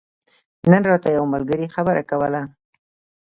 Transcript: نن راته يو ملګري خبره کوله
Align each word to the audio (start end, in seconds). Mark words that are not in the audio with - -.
نن 0.71 0.81
راته 0.91 1.09
يو 1.17 1.23
ملګري 1.33 1.67
خبره 1.75 2.01
کوله 2.09 2.41